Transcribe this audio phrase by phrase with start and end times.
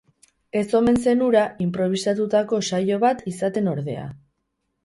[0.61, 4.09] Ez omen zen hura inprobisatutako saio bat izaten ordea.